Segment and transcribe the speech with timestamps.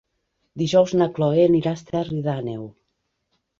[0.61, 2.67] Dijous na Cloè anirà a Esterri d'Àneu.